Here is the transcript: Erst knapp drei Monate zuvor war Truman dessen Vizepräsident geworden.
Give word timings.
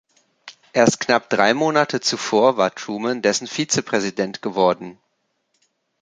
Erst 0.73 0.99
knapp 1.01 1.29
drei 1.29 1.53
Monate 1.53 1.99
zuvor 2.01 2.57
war 2.57 2.73
Truman 2.73 3.21
dessen 3.21 3.45
Vizepräsident 3.45 4.41
geworden. 4.41 4.97